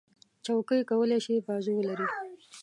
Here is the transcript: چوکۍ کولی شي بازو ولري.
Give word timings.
چوکۍ 0.45 0.81
کولی 0.89 1.19
شي 1.25 1.35
بازو 1.45 1.71
ولري. 1.77 2.07